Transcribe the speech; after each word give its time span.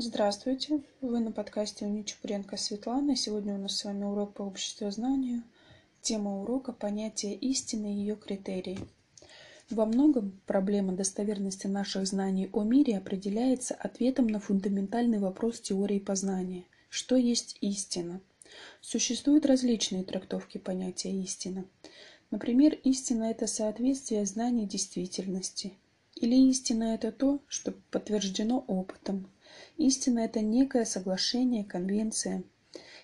Здравствуйте! 0.00 0.80
Вы 1.00 1.18
на 1.18 1.32
подкасте 1.32 1.84
у 1.84 1.88
Нечапуренко 1.88 2.56
Светлана. 2.56 3.16
Сегодня 3.16 3.56
у 3.56 3.58
нас 3.58 3.76
с 3.76 3.84
вами 3.84 4.04
урок 4.04 4.32
по 4.34 4.42
обществознанию. 4.42 5.42
Тема 6.02 6.40
урока– 6.40 6.70
понятие 6.84 7.34
истины 7.34 7.92
и 7.92 7.96
ее 7.96 8.14
критерии. 8.14 8.78
Во 9.70 9.86
многом 9.86 10.40
проблема 10.46 10.92
достоверности 10.92 11.66
наших 11.66 12.06
знаний 12.06 12.48
о 12.52 12.62
мире 12.62 12.96
определяется 12.96 13.74
ответом 13.74 14.28
на 14.28 14.38
фундаментальный 14.38 15.18
вопрос 15.18 15.58
теории 15.58 15.98
познания– 15.98 16.62
что 16.90 17.16
есть 17.16 17.58
истина? 17.60 18.20
Существуют 18.80 19.46
различные 19.46 20.04
трактовки 20.04 20.58
понятия 20.58 21.10
истина. 21.10 21.64
Например, 22.30 22.72
истина– 22.84 23.24
это 23.32 23.48
соответствие 23.48 24.24
знаний 24.26 24.64
действительности. 24.64 25.74
Или 26.14 26.50
истина– 26.50 26.84
это 26.94 27.10
то, 27.10 27.40
что 27.48 27.74
подтверждено 27.90 28.64
опытом, 28.68 29.26
Истина– 29.78 30.18
это 30.24 30.40
некое 30.40 30.84
соглашение, 30.84 31.64
конвенция. 31.64 32.42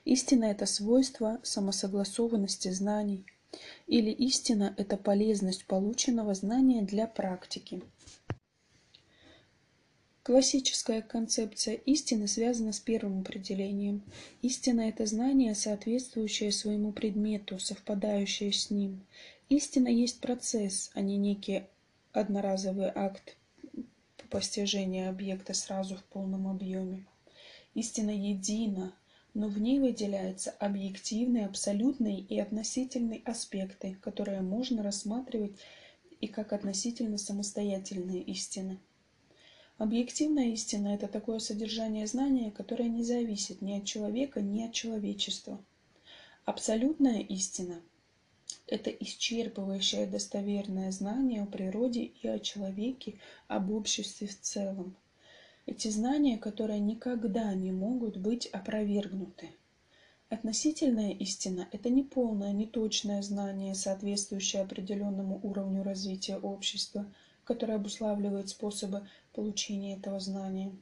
Истина– 0.05 0.45
это 0.47 0.67
свойство 0.67 1.39
самосогласованности 1.45 2.69
знаний. 2.71 3.25
Или 3.87 4.11
истина– 4.11 4.75
это 4.77 4.97
полезность 4.97 5.67
полученного 5.67 6.35
знания 6.35 6.83
для 6.83 7.07
практики. 7.07 7.81
Классическая 10.25 11.01
концепция 11.01 11.75
истины 11.75 12.27
связана 12.27 12.73
с 12.73 12.81
первым 12.81 13.21
определением. 13.21 14.03
Истина– 14.43 14.81
это 14.89 15.07
знание, 15.07 15.55
соответствующее 15.55 16.51
своему 16.51 16.93
предмету, 16.93 17.61
совпадающее 17.61 18.53
с 18.53 18.71
ним. 18.71 19.07
Истина 19.49 19.87
есть 19.87 20.21
процесс, 20.21 20.91
а 20.95 21.03
не 21.03 21.19
некий 21.19 21.63
одноразовый 22.13 22.91
акт 22.93 23.37
постижения 24.35 25.09
объекта 25.09 25.55
сразу 25.55 25.95
в 25.95 26.03
полном 26.07 26.49
объеме. 26.49 27.07
Истина 27.75 28.11
едина, 28.11 28.93
но 29.33 29.47
в 29.47 29.61
ней 29.61 29.79
выделяются 29.79 30.51
объективные, 30.59 31.47
абсолютные 31.47 32.19
и 32.19 32.41
относительные 32.41 33.23
аспекты, 33.25 33.97
которые 34.01 34.41
можно 34.41 34.83
рассматривать 34.83 35.53
и 36.21 36.27
как 36.27 36.53
относительно 36.53 37.17
самостоятельные 37.17 38.23
истины. 38.23 38.81
Объективная 39.79 40.47
истина– 40.47 40.89
это 40.97 41.07
такое 41.07 41.39
содержание 41.39 42.09
знания, 42.09 42.51
которое 42.51 42.89
не 42.89 43.05
зависит 43.05 43.63
ни 43.63 43.79
от 43.79 43.85
человека, 43.85 44.41
ни 44.41 44.65
от 44.65 44.73
человечества. 44.73 45.65
Абсолютная 46.45 47.21
истина– 47.21 47.81
это 48.67 48.91
исчерпывающее 48.91 50.07
достоверное 50.07 50.91
знание 50.91 51.43
о 51.43 51.47
природе 51.47 52.05
и 52.05 52.29
о 52.29 52.39
человеке, 52.39 53.19
об 53.49 53.71
обществе 53.71 54.27
в 54.27 54.41
целом. 54.41 54.97
Эти 55.67 55.89
знания, 55.89 56.39
которые 56.39 56.81
никогда 56.81 57.55
не 57.55 57.73
могут 57.73 58.17
быть 58.17 58.47
опровергнуты. 58.47 59.51
Относительная 60.29 61.13
истина– 61.13 61.69
это 61.73 61.89
не 61.91 62.03
полное, 62.03 62.53
не 62.53 62.67
точное 62.67 63.23
знание, 63.23 63.75
соответствующее 63.75 64.63
определенному 64.63 65.39
уровню 65.43 65.83
развития 65.83 66.37
общества, 66.37 67.07
которое 67.45 67.75
обуславливает 67.75 68.49
способы 68.49 69.07
получения 69.33 69.97
этого 69.97 70.19
знания. 70.21 70.75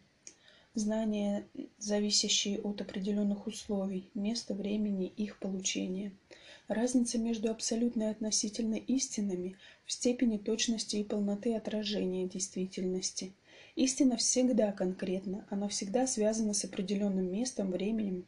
Знания, 0.74 1.46
зависящие 1.78 2.60
от 2.60 2.80
определенных 2.80 3.46
условий, 3.46 4.10
места, 4.14 4.54
времени 4.54 5.06
их 5.06 5.38
получения– 5.38 6.12
Разница 6.68 7.18
между 7.18 7.50
абсолютной 7.50 8.06
и 8.06 8.10
относительной 8.10 8.78
истинами 8.78 9.56
в 9.84 9.92
степени 9.92 10.38
точности 10.38 10.96
и 10.96 11.04
полноты 11.04 11.56
отражения 11.56 12.28
действительности. 12.28 13.34
Истина 13.74 14.16
всегда 14.16 14.70
конкретна, 14.70 15.46
она 15.50 15.68
всегда 15.68 16.06
связана 16.06 16.54
с 16.54 16.64
определенным 16.64 17.30
местом, 17.32 17.70
временем 17.70 18.26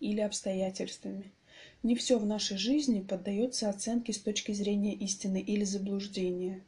или 0.00 0.20
обстоятельствами. 0.20 1.32
Не 1.82 1.94
все 1.94 2.18
в 2.18 2.26
нашей 2.26 2.56
жизни 2.56 3.00
поддается 3.00 3.70
оценке 3.70 4.12
с 4.12 4.18
точки 4.18 4.52
зрения 4.52 4.94
истины 4.94 5.40
или 5.40 5.64
заблуждения. 5.64 6.64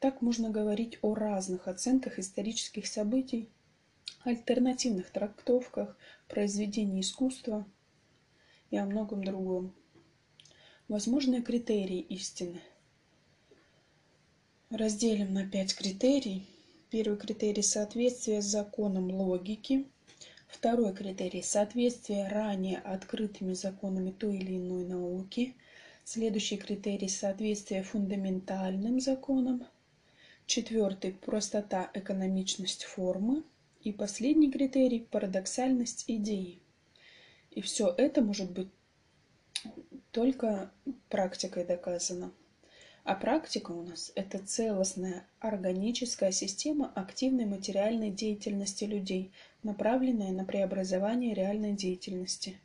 Так 0.00 0.22
можно 0.22 0.50
говорить 0.50 0.98
о 1.02 1.14
разных 1.14 1.68
оценках 1.68 2.18
исторических 2.18 2.86
событий, 2.86 3.48
альтернативных 4.24 5.10
трактовках, 5.10 5.96
произведений 6.28 7.00
искусства 7.00 7.66
и 8.70 8.76
о 8.76 8.86
многом 8.86 9.22
другом. 9.22 9.74
Возможные 10.88 11.42
критерии 11.42 12.00
истины. 12.00 12.62
Разделим 14.70 15.34
на 15.34 15.46
пять 15.46 15.74
критерий. 15.74 16.46
Первый 16.88 17.18
критерий– 17.18 17.62
соответствие 17.62 18.40
с 18.40 18.46
законам 18.46 19.10
логики. 19.10 19.86
Второй 20.46 20.94
критерий– 20.94 21.42
соответствие 21.44 22.26
ранее 22.28 22.78
открытыми 22.78 23.52
законами 23.52 24.12
той 24.12 24.38
или 24.38 24.56
иной 24.56 24.86
науки. 24.86 25.54
Следующий 26.04 26.56
критерий– 26.56 27.08
соответствие 27.10 27.82
фундаментальным 27.82 28.98
законам. 28.98 29.66
Четвертый– 30.46 31.12
простота, 31.26 31.90
экономичность 31.92 32.84
формы. 32.84 33.42
И 33.82 33.92
последний 33.92 34.50
критерий– 34.50 35.00
парадоксальность 35.10 36.04
идеи. 36.06 36.60
И 37.50 37.60
все 37.60 37.94
это 37.98 38.22
может 38.22 38.50
быть 38.52 38.68
только 40.10 40.70
практикой 41.08 41.64
доказано. 41.64 42.32
А 43.04 43.14
практика 43.14 43.72
у 43.72 43.82
нас– 43.82 44.12
это 44.16 44.38
целостная 44.38 45.24
органическая 45.38 46.30
система 46.30 46.92
активной 46.94 47.46
материальной 47.46 48.10
деятельности 48.10 48.84
людей, 48.84 49.32
направленная 49.62 50.32
на 50.32 50.44
преобразование 50.44 51.32
реальной 51.32 51.72
деятельности, 51.72 52.58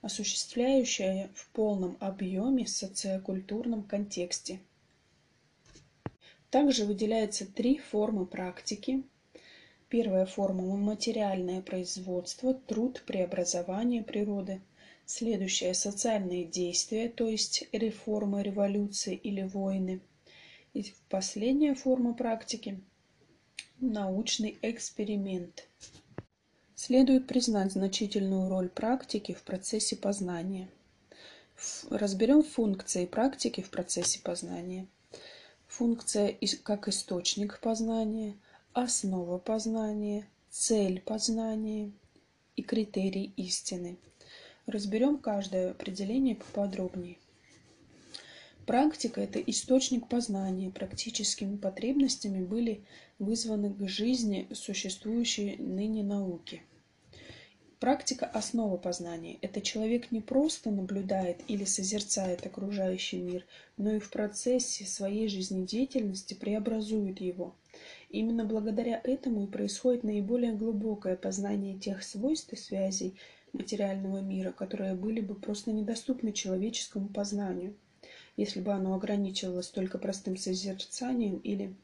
осуществляющая 0.00 1.28
в 1.34 1.48
полном 1.48 1.96
объеме 1.98 2.68
социокультурном 2.68 3.82
контексте. 3.82 4.60
Также 6.50 6.84
выделяются 6.84 7.44
три 7.44 7.78
формы 7.78 8.26
практики. 8.26 9.02
Первая 9.88 10.26
форма– 10.26 10.62
материальное 10.76 11.62
производство, 11.62 12.54
труд, 12.54 13.02
преобразование 13.06 14.04
природы– 14.04 14.60
Следующее– 15.04 15.74
социальные 15.74 16.44
действия, 16.44 17.08
то 17.08 17.28
есть 17.28 17.68
реформы, 17.72 18.42
революции 18.42 19.14
или 19.14 19.42
войны. 19.42 20.00
И 20.74 20.94
последняя 21.08 21.74
форма 21.74 22.14
практики– 22.14 22.80
научный 23.80 24.58
эксперимент. 24.62 25.68
Следует 26.76 27.26
признать 27.26 27.72
значительную 27.72 28.48
роль 28.48 28.68
практики 28.68 29.34
в 29.34 29.42
процессе 29.42 29.96
познания. 29.96 30.68
Разберем 31.90 32.42
функции 32.42 33.04
практики 33.04 33.60
в 33.60 33.70
процессе 33.70 34.20
познания. 34.20 34.86
Функция 35.66 36.36
как 36.62 36.88
источник 36.88 37.60
познания, 37.60 38.36
основа 38.72 39.38
познания, 39.38 40.26
цель 40.48 41.00
познания 41.00 41.92
и 42.56 42.62
критерий 42.62 43.32
истины– 43.36 43.98
Разберем 44.66 45.18
каждое 45.18 45.72
определение 45.72 46.36
поподробнее. 46.36 47.18
Практика– 48.66 49.20
это 49.22 49.40
источник 49.40 50.08
познания. 50.08 50.70
Практическими 50.70 51.56
потребностями 51.56 52.44
были 52.44 52.84
вызваны 53.18 53.74
к 53.74 53.88
жизни 53.88 54.46
существующие 54.52 55.56
ныне 55.58 56.04
науки. 56.04 56.62
Практика– 57.80 58.26
основа 58.34 58.76
познания. 58.76 59.38
Это 59.42 59.60
человек 59.60 60.12
не 60.12 60.20
просто 60.20 60.70
наблюдает 60.70 61.40
или 61.48 61.64
созерцает 61.64 62.46
окружающий 62.46 63.18
мир, 63.18 63.44
но 63.76 63.96
и 63.96 63.98
в 63.98 64.08
процессе 64.10 64.86
своей 64.86 65.26
жизнедеятельности 65.26 66.34
преобразует 66.34 67.20
его. 67.20 67.56
Именно 68.10 68.44
благодаря 68.44 69.00
этому 69.02 69.42
и 69.42 69.50
происходит 69.50 70.04
наиболее 70.04 70.52
глубокое 70.52 71.16
познание 71.16 71.76
тех 71.76 72.04
свойств 72.04 72.52
и 72.52 72.56
связей, 72.56 73.16
материального 73.52 74.20
мира, 74.20 74.52
которые 74.52 74.94
были 74.94 75.20
бы 75.20 75.34
просто 75.34 75.72
недоступны 75.72 76.32
человеческому 76.32 77.08
познанию, 77.08 77.74
если 78.36 78.60
бы 78.60 78.72
оно 78.72 78.94
ограничивалось 78.94 79.68
только 79.68 79.98
простым 79.98 80.36
созерцанием 80.36 81.36
или 81.38 81.74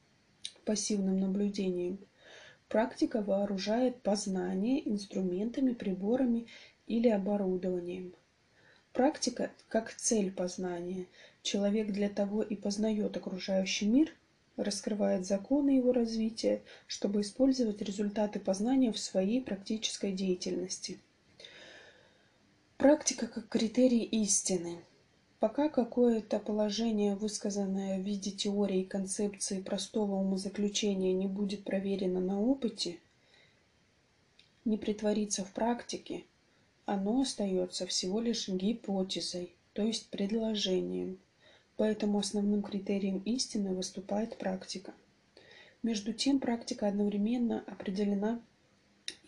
пассивным 0.64 1.20
наблюдением. 1.20 1.98
Практика 2.68 3.22
вооружает 3.22 4.02
познание 4.02 4.86
инструментами, 4.88 5.72
приборами 5.72 6.46
или 6.86 7.08
оборудованием. 7.08 8.14
Практика 8.92 9.50
как 9.68 9.94
цель 9.94 10.32
познания. 10.32 11.06
Человек 11.42 11.92
для 11.92 12.08
того 12.08 12.42
и 12.42 12.56
познает 12.56 13.16
окружающий 13.16 13.86
мир, 13.86 14.14
раскрывает 14.56 15.24
законы 15.24 15.70
его 15.70 15.92
развития, 15.92 16.62
чтобы 16.86 17.20
использовать 17.20 17.80
результаты 17.80 18.40
познания 18.40 18.92
в 18.92 18.98
своей 18.98 19.40
практической 19.40 20.12
деятельности. 20.12 20.98
Практика 22.78 23.26
как 23.26 23.48
критерий 23.48 24.04
истины. 24.04 24.78
Пока 25.40 25.68
какое-то 25.68 26.38
положение, 26.38 27.16
высказанное 27.16 27.98
в 27.98 28.02
виде 28.02 28.30
теории 28.30 28.82
и 28.82 28.88
концепции 28.88 29.60
простого 29.60 30.14
умозаключения, 30.14 31.12
не 31.12 31.26
будет 31.26 31.64
проверено 31.64 32.20
на 32.20 32.40
опыте, 32.40 33.00
не 34.64 34.78
притворится 34.78 35.44
в 35.44 35.50
практике, 35.52 36.22
оно 36.86 37.22
остается 37.22 37.84
всего 37.84 38.20
лишь 38.20 38.48
гипотезой, 38.48 39.56
то 39.72 39.82
есть 39.82 40.08
предложением. 40.10 41.18
Поэтому 41.76 42.20
основным 42.20 42.62
критерием 42.62 43.18
истины 43.24 43.74
выступает 43.74 44.38
практика. 44.38 44.94
Между 45.82 46.12
тем, 46.12 46.38
практика 46.38 46.86
одновременно 46.86 47.64
определена 47.66 48.40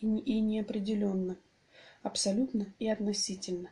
и 0.00 0.41
неопределенно, 0.41 1.37
абсолютно 2.02 2.67
и 2.79 2.88
относительно. 2.88 3.70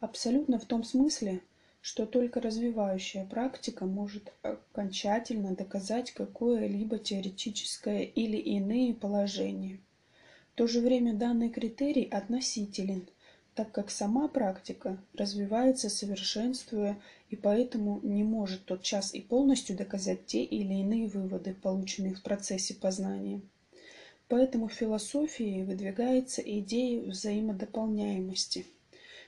Абсолютно 0.00 0.58
в 0.58 0.64
том 0.64 0.84
смысле, 0.84 1.42
что 1.80 2.04
только 2.04 2.40
развивающая 2.40 3.24
практика 3.24 3.86
может 3.86 4.32
окончательно 4.42 5.54
доказать 5.54 6.10
какое-либо 6.10 6.98
теоретическое 6.98 8.02
или 8.02 8.36
иные 8.36 8.92
положения. 8.92 9.78
В 10.52 10.56
то 10.56 10.66
же 10.66 10.80
время 10.80 11.14
данный 11.14 11.48
критерий 11.50 12.08
относителен, 12.10 13.08
так 13.54 13.72
как 13.72 13.90
сама 13.90 14.26
практика 14.26 14.98
развивается, 15.14 15.88
совершенствуя, 15.88 17.00
и 17.30 17.36
поэтому 17.36 18.00
не 18.02 18.24
может 18.24 18.64
тотчас 18.64 19.14
и 19.14 19.20
полностью 19.20 19.76
доказать 19.76 20.26
те 20.26 20.42
или 20.42 20.74
иные 20.74 21.08
выводы, 21.08 21.54
полученные 21.54 22.14
в 22.14 22.22
процессе 22.22 22.74
познания. 22.74 23.42
Поэтому 24.28 24.68
в 24.68 24.72
философии 24.72 25.62
выдвигается 25.62 26.42
идея 26.42 27.02
взаимодополняемости. 27.02 28.66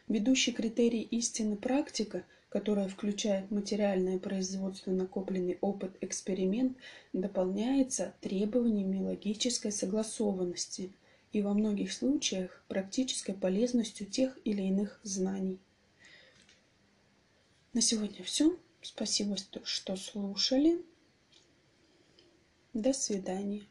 Ведущий 0.09 0.53
критерий 0.53 1.03
истины 1.03 1.57
практика– 1.57 2.25
которая 2.49 2.89
включает 2.89 3.51
материальное 3.51 4.19
производство, 4.19 4.91
накопленный 4.91 5.59
опыт, 5.61 5.97
эксперимент, 6.01 6.77
дополняется 7.13 8.15
требованиями 8.21 8.99
логической 8.99 9.71
согласованности 9.71 10.93
и 11.33 11.43
во 11.43 11.53
многих 11.53 11.93
случаях 11.93 12.65
практической 12.69 13.35
полезностью 13.35 14.07
тех 14.07 14.39
или 14.45 14.63
иных 14.63 14.99
знаний. 15.03 15.59
На 17.75 17.83
сегодня 17.83 18.25
все. 18.25 18.57
Спасибо, 18.81 19.37
что 19.65 19.97
слушали. 19.97 20.83
До 22.73 22.95
свидания. 22.95 23.63